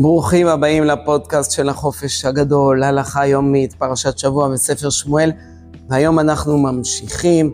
[0.00, 5.32] ברוכים הבאים לפודקאסט של החופש הגדול, הלכה יומית, פרשת שבוע בספר שמואל,
[5.88, 7.52] והיום אנחנו ממשיכים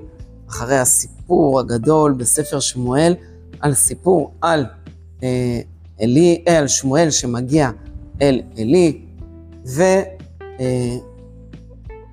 [0.49, 3.15] אחרי הסיפור הגדול בספר שמואל,
[3.61, 4.67] על סיפור על
[5.23, 5.61] אה,
[6.01, 7.71] אלי, אה, על שמואל שמגיע
[8.23, 9.01] אל עלי,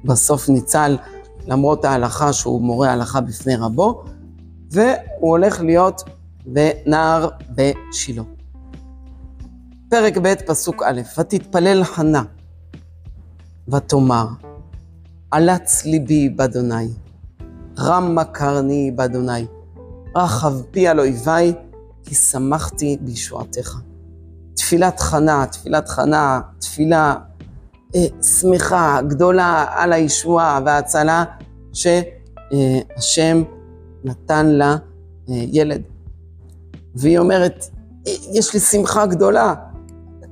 [0.03, 0.97] ובסוף אה, ניצל
[1.47, 4.03] למרות ההלכה שהוא מורה הלכה בפני רבו,
[4.71, 6.03] והוא הולך להיות
[6.45, 8.32] בנער בשילה.
[9.93, 12.23] פרק ב', פסוק א', ותתפלל חנה,
[13.67, 14.27] ותאמר,
[15.31, 16.89] עלץ ליבי באדוני,
[17.79, 19.45] רמה קרני באדוני,
[20.15, 21.53] רחב פי על אויביי,
[22.03, 23.79] כי שמחתי בישועתך.
[24.55, 27.15] תפילת חנה, תפילת חנה, תפילה
[27.95, 31.23] אה, שמחה, גדולה על הישועה וההצלה
[31.73, 33.43] שהשם
[34.03, 34.75] נתן לה אה,
[35.27, 35.81] ילד.
[36.95, 37.65] והיא אומרת,
[38.31, 39.53] יש לי שמחה גדולה,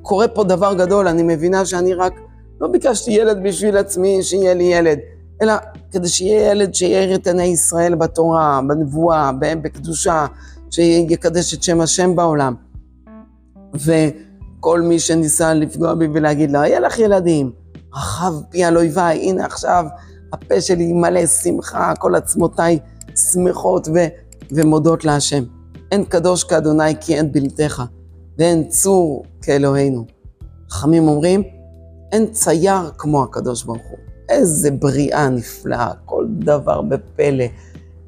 [0.02, 2.14] קורה פה דבר גדול, אני מבינה שאני רק,
[2.62, 5.00] לא ביקשתי ילד בשביל עצמי, שיהיה לי ילד,
[5.42, 5.54] אלא
[5.92, 10.26] כדי שיהיה ילד שיאיר את עיני ישראל בתורה, בנבואה, בקדושה,
[10.70, 12.54] שיקדש את שם השם בעולם.
[13.74, 17.52] וכל מי שניסה לפגוע בי ולהגיד לה, יהיה לך ילדים,
[17.94, 19.86] רחב פי על אויביי, הנה עכשיו
[20.34, 22.80] הפה שלי מלא שמחה, כל עצמותיי
[23.32, 24.08] שמחות ו-
[24.52, 25.44] ומודות להשם.
[25.92, 27.84] אין קדוש כאדוני כי אין בלתך,
[28.42, 30.06] ואין צור כאלוהינו.
[30.70, 31.44] חכמים אומרים,
[32.12, 33.98] אין צייר כמו הקדוש ברוך הוא.
[34.30, 37.46] איזה בריאה נפלאה, כל דבר בפלא.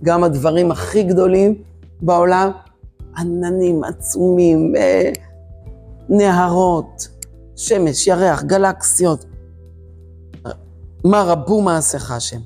[0.03, 1.61] גם הדברים הכי גדולים
[2.01, 2.51] בעולם,
[3.17, 5.11] עננים עצומים, אה,
[6.09, 7.07] נהרות,
[7.55, 9.25] שמש, ירח, גלקסיות.
[11.03, 12.39] מה רבו מעשיך השם.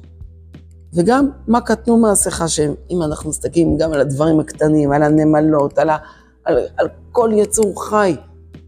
[0.94, 5.90] וגם מה קטנו מעשיך השם, אם אנחנו מסתכלים גם על הדברים הקטנים, על הנמלות, על,
[5.90, 5.98] ה,
[6.46, 8.16] על, על כל יצור חי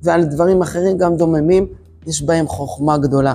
[0.03, 1.67] ועל דברים אחרים גם דוממים,
[2.07, 3.33] יש בהם חוכמה גדולה.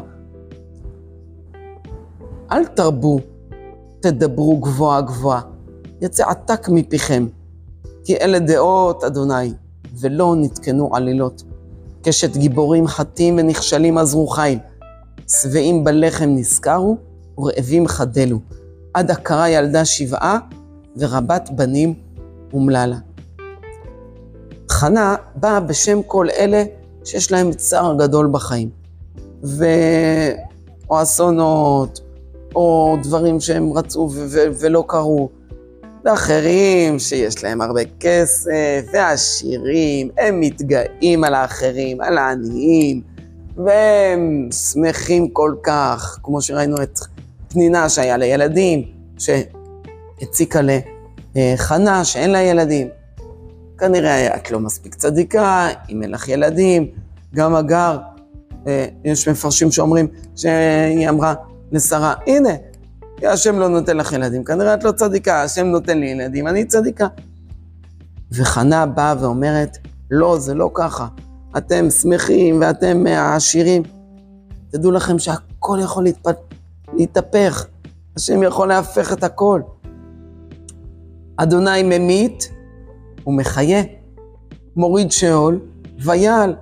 [2.52, 3.18] אל תרבו,
[4.00, 5.40] תדברו גבוהה גבוהה,
[6.00, 7.26] יצא עתק מפיכם,
[8.04, 9.52] כי אלה דעות אדוני,
[10.00, 11.42] ולא נתקנו עלילות.
[12.02, 14.58] קשת גיבורים חטאים ונכשלים עזרו חיל,
[15.28, 16.96] שבעים בלחם נזכרו,
[17.38, 18.38] ורעבים חדלו.
[18.94, 20.38] עד עקרה ילדה שבעה,
[20.96, 21.94] ורבת בנים
[22.52, 23.13] אומללה.
[24.74, 26.64] חנה באה בשם כל אלה
[27.04, 28.70] שיש להם צער גדול בחיים.
[29.44, 29.64] ו...
[30.90, 32.00] או אסונות,
[32.54, 35.28] או דברים שהם רצו ו- ו- ולא קרו.
[36.04, 43.00] ואחרים שיש להם הרבה כסף, ועשירים, הם מתגאים על האחרים, על העניים,
[43.56, 46.98] והם שמחים כל כך, כמו שראינו את
[47.48, 48.82] פנינה שהיה לה ילדים,
[49.18, 50.60] שהציקה
[51.34, 52.88] לחנה שאין לה ילדים.
[53.84, 56.86] כנראה את לא מספיק צדיקה, אם אין לך ילדים.
[57.34, 57.98] גם הגר,
[58.66, 60.06] אה, יש מפרשים שאומרים
[60.36, 61.34] שהיא אמרה
[61.72, 62.50] לשרה, הנה,
[63.22, 67.06] השם לא נותן לך ילדים, כנראה את לא צדיקה, השם נותן לי ילדים, אני צדיקה.
[68.32, 69.78] וחנה באה ואומרת,
[70.10, 71.06] לא, זה לא ככה.
[71.56, 73.82] אתם שמחים ואתם העשירים.
[74.70, 76.26] תדעו לכם שהכל יכול להתפ...
[76.92, 77.66] להתהפך.
[78.16, 79.60] השם יכול להפך את הכל.
[81.36, 82.53] אדוני ממית
[83.26, 83.82] ומחיה,
[84.76, 85.60] מוריד שאול
[85.98, 86.54] ויעל.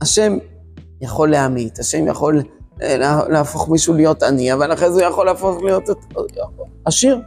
[0.00, 0.38] השם
[1.00, 2.42] יכול להמית, השם יכול
[2.82, 2.96] אה,
[3.28, 5.88] להפוך מישהו להיות עני, אבל אחרי זה הוא יכול להפוך להיות
[6.84, 7.20] עשיר.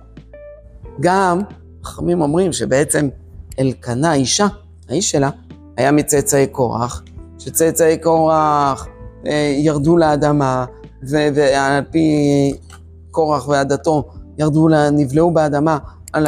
[1.00, 1.42] גם
[1.84, 3.10] חכמים אומרים שבעצם
[3.60, 4.48] אלקנה, אישה,
[4.90, 5.30] האיש שלה,
[5.78, 7.04] היה מצאצאי קורח,
[7.40, 8.88] שצאצאי קורח
[9.28, 10.66] אה, ירדו לאדמה,
[11.04, 12.08] ועל פי
[13.12, 14.04] קורח ועדתו
[14.38, 15.78] ירדו, נבלעו באדמה
[16.14, 16.28] על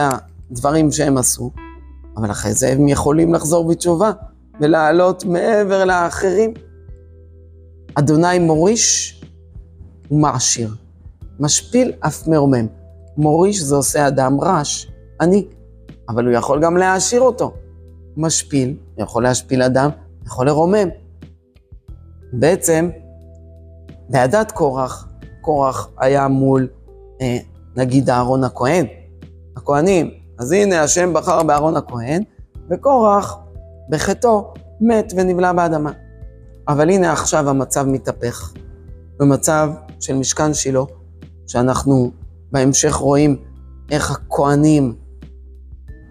[0.51, 1.51] הדברים שהם עשו,
[2.17, 4.11] אבל אחרי זה הם יכולים לחזור בתשובה
[4.61, 6.53] ולעלות מעבר לאחרים.
[7.95, 9.21] אדוני מוריש
[10.11, 10.69] ומעשיר,
[11.39, 12.67] משפיל אף מרומם.
[13.17, 15.47] מוריש זה עושה אדם רש, אני,
[16.09, 17.53] אבל הוא יכול גם להעשיר אותו.
[18.17, 19.89] משפיל, יכול להשפיל אדם,
[20.25, 20.89] יכול לרומם.
[22.33, 22.89] בעצם,
[24.09, 25.09] בעדת קורח,
[25.41, 26.67] קורח היה מול,
[27.21, 27.37] אה,
[27.75, 28.85] נגיד, אהרון הכהן,
[29.57, 30.24] הכהנים.
[30.39, 32.23] אז הנה, השם בחר באהרון הכהן,
[32.71, 33.37] וקורח,
[33.89, 35.91] בחטאו, מת ונבלע באדמה.
[36.67, 38.53] אבל הנה עכשיו המצב מתהפך.
[39.19, 40.81] במצב של משכן שילה,
[41.47, 42.11] שאנחנו
[42.51, 43.37] בהמשך רואים
[43.91, 44.95] איך הכהנים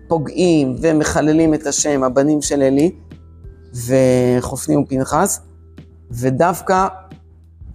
[0.09, 2.97] פוגעים ומחללים את השם, הבנים של עלי,
[3.75, 5.41] וחופני ופנחס,
[6.11, 6.87] ודווקא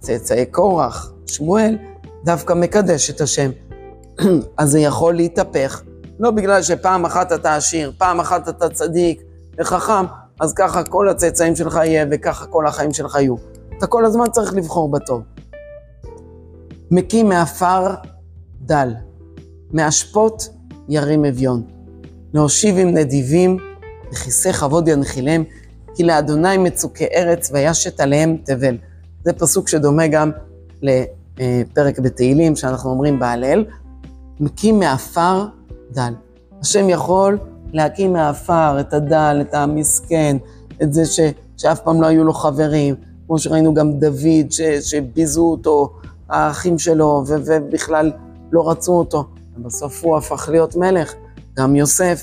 [0.00, 1.78] צאצאי קורח, שמואל,
[2.24, 3.50] דווקא מקדש את השם.
[4.58, 5.82] אז זה יכול להתהפך,
[6.20, 9.22] לא בגלל שפעם אחת אתה עשיר, פעם אחת אתה צדיק
[9.58, 10.04] וחכם,
[10.40, 13.34] אז ככה כל הצאצאים שלך יהיה, וככה כל החיים שלך יהיו.
[13.78, 15.22] אתה כל הזמן צריך לבחור בטוב.
[16.90, 17.94] מקים מעפר
[18.60, 18.94] דל,
[19.72, 20.48] מאשפות
[20.88, 21.62] ירים אביון.
[22.34, 23.56] להושיב עם נדיבים,
[24.12, 25.42] וכיסא כבוד ינחילם,
[25.94, 28.76] כי לאדוני מצוקי ארץ וישת עליהם תבל.
[29.24, 30.30] זה פסוק שדומה גם
[30.82, 33.64] לפרק בתהילים, שאנחנו אומרים בהלל.
[34.40, 35.46] מקים מעפר
[35.92, 36.12] דל.
[36.60, 37.38] השם יכול
[37.72, 40.36] להקים מעפר את הדל, את המסכן,
[40.82, 41.20] את זה ש,
[41.56, 42.94] שאף פעם לא היו לו חברים,
[43.26, 45.92] כמו שראינו גם דוד, ש, שביזו אותו,
[46.28, 48.12] האחים שלו, ו, ובכלל
[48.52, 49.24] לא רצו אותו.
[49.56, 51.14] ובסוף הוא הפך להיות מלך,
[51.56, 52.22] גם יוסף.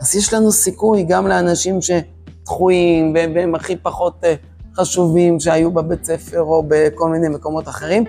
[0.00, 4.34] אז יש לנו סיכוי גם לאנשים שדחויים והם הכי פחות אה,
[4.76, 8.04] חשובים שהיו בבית ספר או בכל מיני מקומות אחרים,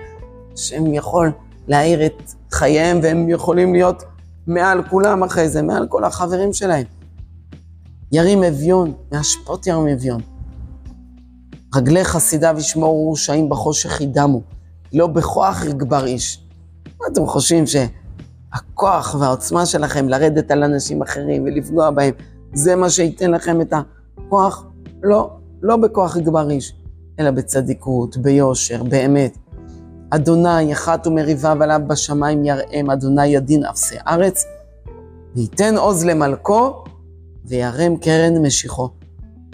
[0.56, 1.32] שהם יכול
[1.68, 2.22] להאיר את
[2.52, 4.02] חייהם והם יכולים להיות
[4.46, 6.86] מעל כולם אחרי זה, מעל כל החברים שלהם.
[8.12, 10.20] ירים אביון, מהשפות ירים אביון.
[11.74, 14.42] רגלי חסידיו ישמורו רשעים בחושך ידמו,
[14.92, 16.44] לא בכוח יגבר איש.
[17.00, 22.14] מה אתם חושבים שהכוח והעוצמה שלכם לרדת על אנשים אחרים ולפגוע בהם,
[22.54, 24.66] זה מה שייתן לכם את הכוח?
[25.02, 25.30] לא,
[25.62, 26.74] לא בכוח יגבר איש,
[27.20, 29.38] אלא בצדיקות, ביושר, באמת.
[30.14, 34.44] אדוני יחת ומריבה עליו בשמיים יראם, אדוני ידין אפסי ארץ,
[35.36, 36.84] וייתן עוז למלכו,
[37.44, 38.88] וירם קרן משיחו.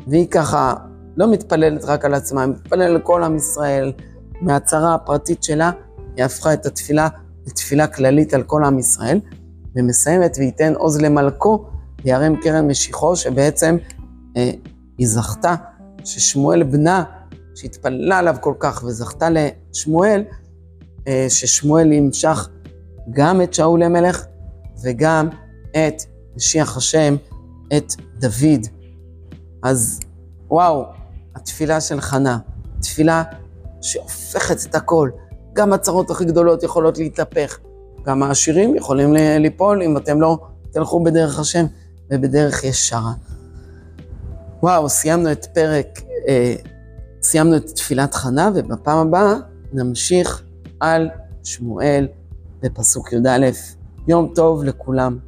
[0.07, 0.75] והיא ככה
[1.17, 3.93] לא מתפללת רק על עצמה, היא מתפללת על כל עם ישראל.
[4.41, 5.71] מהצהרה הפרטית שלה,
[6.17, 7.09] היא הפכה את התפילה
[7.47, 9.21] לתפילה כללית על כל עם ישראל,
[9.77, 11.65] ומסיימת וייתן עוז למלכו,
[12.05, 13.77] וירם קרן משיחו, שבעצם
[14.37, 14.51] אה,
[14.99, 15.55] היא זכתה
[16.05, 17.05] ששמואל בנה,
[17.55, 20.23] שהתפללה עליו כל כך וזכתה לשמואל,
[21.29, 22.49] ששמואל ימשך
[23.11, 24.25] גם את שאול למלך
[24.83, 25.29] וגם
[25.71, 26.03] את
[26.37, 27.17] משיח השם,
[27.77, 28.67] את דוד.
[29.63, 30.01] אז
[30.49, 30.85] וואו,
[31.35, 32.39] התפילה של חנה,
[32.81, 33.23] תפילה
[33.81, 35.11] שהופכת את הכל.
[35.53, 37.59] גם הצרות הכי גדולות יכולות להתהפך.
[38.05, 40.39] גם העשירים יכולים ליפול אם אתם לא
[40.71, 41.67] תלכו בדרך השם
[42.11, 43.13] ובדרך ישרה.
[44.63, 46.55] וואו, סיימנו את פרק, אה,
[47.23, 49.35] סיימנו את תפילת חנה, ובפעם הבאה
[49.73, 50.43] נמשיך
[50.81, 51.09] על
[51.45, 52.09] שמואל
[52.63, 53.47] בפסוק י"א.
[54.09, 55.19] יום טוב לכולם.